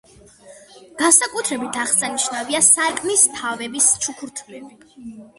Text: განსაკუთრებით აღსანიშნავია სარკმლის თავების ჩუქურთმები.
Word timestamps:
განსაკუთრებით 1.01 1.75
აღსანიშნავია 1.81 2.61
სარკმლის 2.67 3.25
თავების 3.41 3.91
ჩუქურთმები. 4.07 5.21